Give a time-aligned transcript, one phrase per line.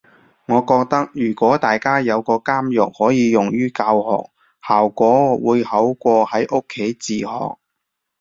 [0.47, 4.31] 我覺得如果大家有個監獄可以用於教學，
[4.67, 7.59] 效果會好過喺屋企自學